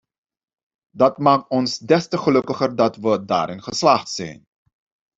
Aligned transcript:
Dat 1.01 1.15
maakt 1.25 1.49
ons 1.57 1.71
des 1.89 2.05
te 2.11 2.17
gelukkiger 2.25 2.69
dat 2.81 2.93
wij 3.03 3.25
daarin 3.31 3.61
geslaagd 3.67 4.09
zijn. 4.19 4.39